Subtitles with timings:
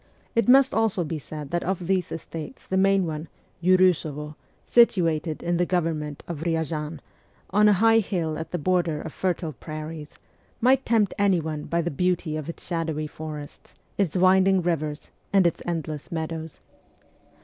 [0.33, 3.27] It must also be said that of these estates the main one,
[3.61, 4.33] Uriisovo,
[4.65, 7.01] situated CHILDHOOD 11 in the government of Ryazan,
[7.51, 10.15] on a high hill at the border of fertile prairies,
[10.59, 15.45] might tempt any one by the beauty of its shadowy forests, its winding rivers, and
[15.45, 16.61] its endless meadows.